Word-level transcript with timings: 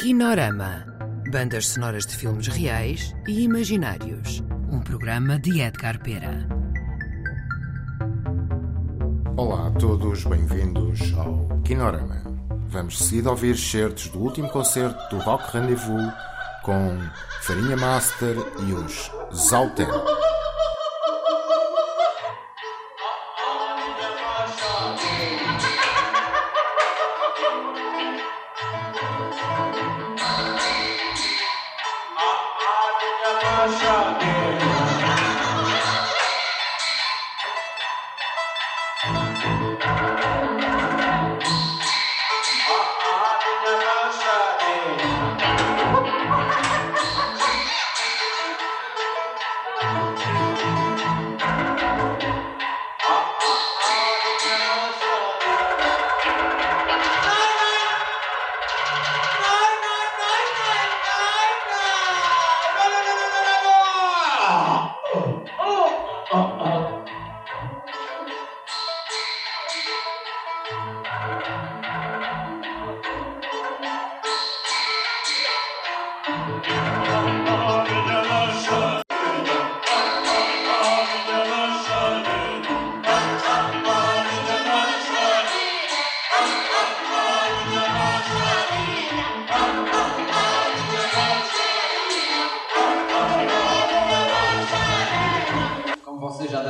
Kinorama. 0.00 0.86
Bandas 1.30 1.68
sonoras 1.68 2.06
de 2.06 2.16
filmes 2.16 2.46
reais 2.46 3.14
e 3.28 3.42
imaginários. 3.42 4.42
Um 4.72 4.80
programa 4.80 5.38
de 5.38 5.60
Edgar 5.60 6.02
Pera. 6.02 6.48
Olá 9.36 9.66
a 9.66 9.70
todos, 9.72 10.24
bem-vindos 10.24 11.12
ao 11.18 11.60
Kinorama. 11.64 12.22
Vamos 12.68 12.98
seguir 12.98 13.28
a 13.28 13.32
ouvir 13.32 13.58
certos 13.58 14.08
do 14.08 14.20
último 14.20 14.48
concerto 14.48 15.14
do 15.14 15.22
Rock 15.22 15.54
Rendezvous 15.54 16.10
com 16.62 16.96
Farinha 17.42 17.76
Master 17.76 18.36
e 18.66 18.72
os 18.72 19.12
Zalten. 19.34 19.86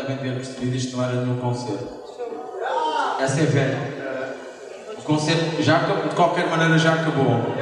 Devem 0.00 0.16
ter 0.16 0.34
percebido, 0.34 0.76
isto 0.76 0.96
não 0.96 1.04
era 1.04 1.20
nenhum 1.20 1.36
concerto. 1.38 1.88
Essa 3.20 3.40
é 3.40 3.44
velha. 3.44 4.00
O 4.96 5.02
concerto 5.02 5.62
já 5.62 5.78
de 5.78 6.14
qualquer 6.14 6.48
maneira 6.48 6.78
já 6.78 6.94
acabou. 6.94 7.54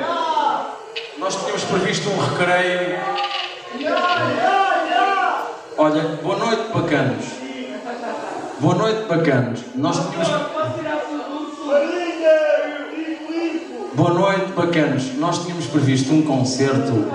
Nós 1.19 1.34
tínhamos 1.34 1.64
previsto 1.64 2.11
um 2.11 2.19
recreio. 2.19 3.00
Olha, 5.77 6.03
boa 6.22 6.36
noite, 6.36 6.72
bacanos. 6.72 7.25
Boa 8.61 8.75
noite, 8.75 9.08
bacanos. 9.08 9.61
Nós 9.75 9.97
tínhamos. 9.97 10.28
Boa 13.95 14.14
noite, 14.14 14.52
bacanos. 14.52 15.17
Nós 15.17 15.45
tínhamos 15.45 15.67
previsto 15.67 16.12
um 16.12 16.23
concerto 16.23 17.11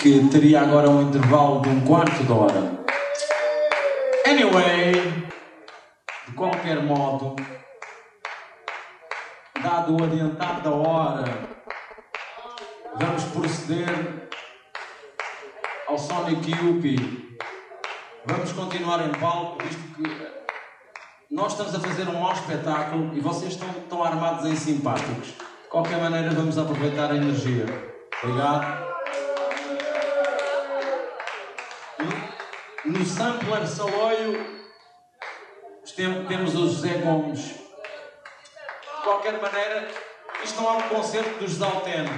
que 0.00 0.28
teria 0.32 0.62
agora 0.62 0.90
um 0.90 1.02
intervalo 1.02 1.60
de 1.62 1.68
um 1.68 1.80
quarto 1.82 2.24
de 2.24 2.32
hora. 2.32 2.81
Anyway, 4.32 4.92
de 6.26 6.32
qualquer 6.34 6.82
modo, 6.82 7.36
dado 9.62 9.94
o 9.94 10.02
adiantado 10.02 10.62
da 10.62 10.70
hora, 10.70 11.24
vamos 12.98 13.24
proceder 13.24 14.30
ao 15.86 15.98
Sonic 15.98 16.50
Yuppie. 16.50 17.36
Vamos 18.24 18.52
continuar 18.52 19.06
em 19.06 19.12
palco, 19.20 19.62
visto 19.64 19.82
que 19.96 20.32
nós 21.30 21.52
estamos 21.52 21.74
a 21.74 21.80
fazer 21.80 22.08
um 22.08 22.18
mau 22.18 22.32
espetáculo 22.32 23.14
e 23.14 23.20
vocês 23.20 23.52
estão, 23.52 23.68
estão 23.68 24.02
armados 24.02 24.46
em 24.46 24.56
simpáticos. 24.56 25.26
De 25.26 25.68
qualquer 25.68 25.98
maneira, 25.98 26.30
vamos 26.30 26.56
aproveitar 26.56 27.10
a 27.10 27.16
energia. 27.16 27.66
Obrigado. 28.22 28.91
No 32.84 33.04
sampler 33.04 33.66
Saloio 33.66 34.62
tem- 35.96 36.24
temos 36.26 36.54
o 36.54 36.66
José 36.68 36.94
Gomes. 36.98 37.40
De 37.40 39.02
qualquer 39.04 39.40
maneira, 39.40 39.88
isto 40.42 40.60
não 40.60 40.68
é 40.70 40.72
um 40.78 40.88
concerto 40.88 41.38
dos 41.38 41.52
Zalteno. 41.54 42.10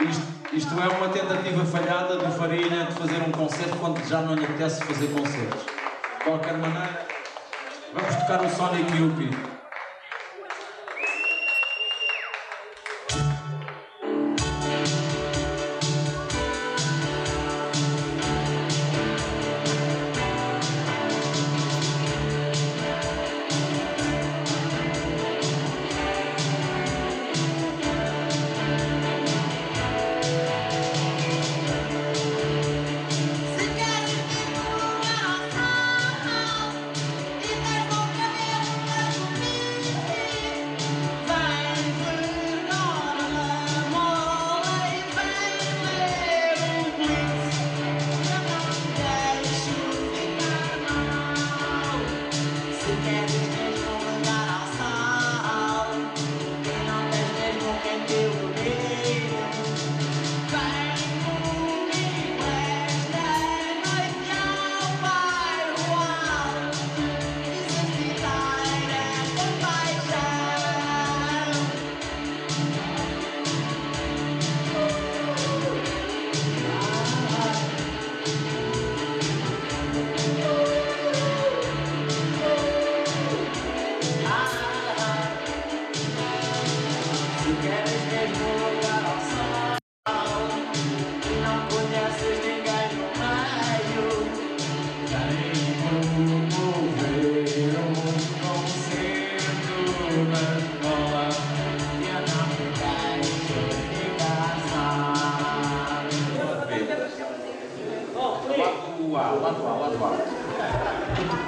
Isto, 0.00 0.22
isto 0.52 0.70
é 0.80 0.88
uma 0.96 1.08
tentativa 1.08 1.64
falhada 1.64 2.16
do 2.18 2.30
Farinha 2.38 2.86
de 2.86 2.92
fazer 2.94 3.18
um 3.22 3.32
concerto 3.32 3.76
quando 3.78 4.04
já 4.06 4.20
não 4.20 4.34
lhe 4.34 4.44
apetece 4.44 4.84
fazer 4.84 5.08
concertos. 5.12 5.62
De 5.64 6.24
qualquer 6.24 6.54
maneira, 6.58 7.06
vamos 7.94 8.16
tocar 8.16 8.42
o 8.44 8.48
Sonic 8.50 8.96
Yuppie. 8.96 9.51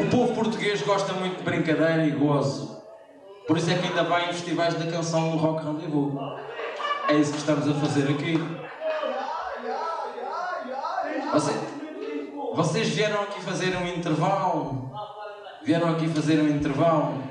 O 0.00 0.10
povo 0.10 0.34
português 0.34 0.82
gosta 0.82 1.12
muito 1.12 1.38
de 1.38 1.42
brincadeira 1.44 2.04
e 2.06 2.10
gozo. 2.10 2.82
Por 3.46 3.56
isso 3.58 3.70
é 3.70 3.74
que 3.74 3.86
ainda 3.88 4.04
vai 4.04 4.24
em 4.30 4.32
festivais 4.32 4.74
da 4.74 4.90
canção 4.90 5.30
no 5.30 5.36
Rock 5.36 5.64
Rendezvous. 5.64 6.12
É 7.08 7.14
isso 7.14 7.32
que 7.32 7.38
estamos 7.38 7.68
a 7.68 7.74
fazer 7.74 8.10
aqui. 8.10 8.38
Você- 11.32 11.60
vocês 12.54 12.88
vieram 12.88 13.22
aqui 13.22 13.40
fazer 13.42 13.76
um 13.76 13.86
intervalo. 13.86 14.90
Vieram 15.62 15.90
aqui 15.90 16.08
fazer 16.08 16.40
um 16.40 16.48
intervalo. 16.48 17.22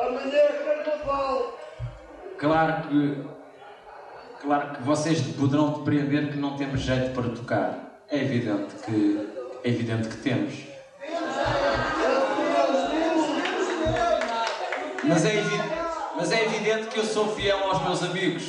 Amanhã 0.00 0.40
carnaval. 0.64 1.58
Claro 2.38 2.88
que 2.88 3.30
Claro 4.40 4.70
que 4.74 4.82
vocês 4.84 5.20
poderão 5.36 5.68
depreender 5.72 6.30
que 6.32 6.38
não 6.38 6.56
temos 6.56 6.80
jeito 6.80 7.12
para 7.12 7.28
tocar. 7.28 8.00
É 8.08 8.22
evidente 8.22 8.74
que, 8.86 9.28
é 9.62 9.68
evidente 9.68 10.08
que 10.08 10.16
temos. 10.16 10.54
Mas 15.10 15.24
é, 15.24 15.34
evi- 15.34 15.60
mas 16.16 16.32
é 16.32 16.44
evidente 16.44 16.86
que 16.88 16.98
eu 17.00 17.04
sou 17.04 17.28
fiel 17.34 17.58
aos 17.64 17.82
meus 17.82 18.02
amigos, 18.02 18.44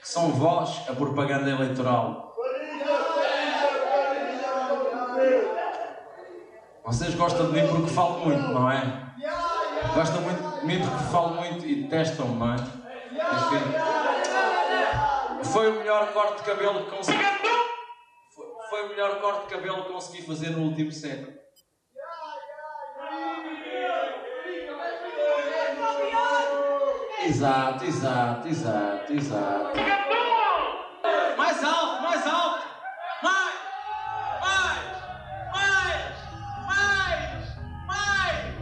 que 0.00 0.08
são 0.08 0.30
vós, 0.32 0.82
a 0.88 0.92
propaganda 0.92 1.48
eleitoral. 1.50 2.34
Vocês 6.84 7.14
gostam 7.14 7.46
de 7.46 7.52
mim 7.60 7.66
porque 7.68 7.90
falo 7.94 8.18
muito, 8.24 8.42
não 8.48 8.70
é? 8.70 8.82
Gostam 9.94 10.20
muito 10.22 10.60
de 10.60 10.66
mim 10.66 10.80
porque 10.80 11.04
falo 11.10 11.34
muito 11.36 11.64
e 11.66 11.84
detestam-me, 11.84 12.34
não 12.36 12.52
é? 12.52 12.56
Enfim. 12.56 13.62
Foi 15.52 15.70
o 15.70 15.74
melhor 15.78 16.12
corte 16.12 16.42
de 16.42 16.42
cabelo 16.50 16.84
que 16.84 16.90
consegui. 16.96 17.24
Foi 18.68 18.84
o 18.84 18.88
melhor 18.88 19.20
corte 19.20 19.46
de 19.48 19.54
cabelo 19.54 19.84
que 19.84 19.92
consegui 19.92 20.22
fazer 20.22 20.50
no 20.50 20.62
último 20.64 20.90
século. 20.92 21.43
Exato, 27.26 27.84
exato, 27.84 28.48
exato, 28.48 29.12
exato. 29.14 29.78
Mais 31.38 31.64
alto, 31.64 32.02
mais 32.02 32.26
alto! 32.26 32.64
Mais! 33.22 33.54
Mais! 34.42 34.78
Mais! 35.54 36.12
Mais! 36.66 37.56
Mais! 37.86 38.54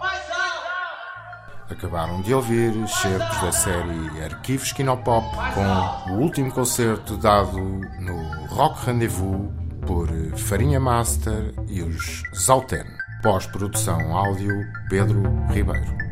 Mais 0.00 0.30
alto! 0.30 1.70
Acabaram 1.70 2.22
de 2.22 2.32
ouvir 2.32 2.74
excertos 2.82 3.40
da 3.42 3.52
série 3.52 4.24
Arquivos 4.24 4.72
Kinopop 4.72 5.26
com 5.54 6.12
o 6.12 6.20
último 6.20 6.50
concerto 6.50 7.18
dado 7.18 7.60
no 8.00 8.46
Rock 8.46 8.86
Rendezvous 8.86 9.52
por 9.86 10.08
Farinha 10.38 10.80
Master 10.80 11.54
e 11.68 11.82
os 11.82 12.22
Zalten. 12.34 12.86
Pós-produção 13.22 14.16
áudio 14.16 14.64
Pedro 14.88 15.22
Ribeiro. 15.50 16.07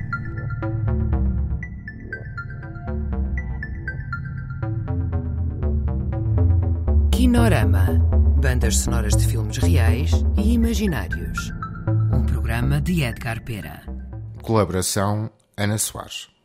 Kinorama. 7.16 7.86
Bandas 8.42 8.76
sonoras 8.76 9.16
de 9.16 9.26
filmes 9.26 9.56
reais 9.56 10.10
e 10.36 10.52
imaginários. 10.52 11.50
Um 12.12 12.26
programa 12.26 12.78
de 12.78 13.04
Edgar 13.04 13.42
Pera. 13.42 13.80
Colaboração 14.42 15.30
Ana 15.56 15.78
Soares. 15.78 16.35